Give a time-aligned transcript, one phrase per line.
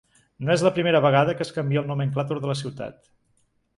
[0.45, 3.03] No és la primera vegada que es canvia el nomenclàtor de la ciutat.